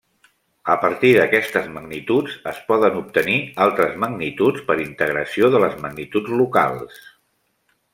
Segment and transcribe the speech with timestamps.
[0.75, 3.37] A partir d'aquestes magnituds, es poden obtenir
[3.69, 7.03] altres magnituds per integració de les magnituds locals.